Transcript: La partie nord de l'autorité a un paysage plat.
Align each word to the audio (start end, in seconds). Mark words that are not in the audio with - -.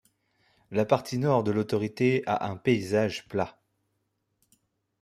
La 0.71 0.83
partie 0.83 1.19
nord 1.19 1.43
de 1.43 1.51
l'autorité 1.51 2.23
a 2.25 2.47
un 2.49 2.57
paysage 2.57 3.27
plat. 3.27 3.59